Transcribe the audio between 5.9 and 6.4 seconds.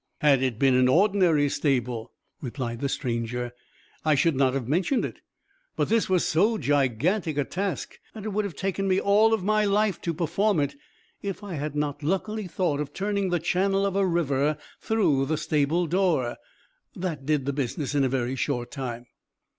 was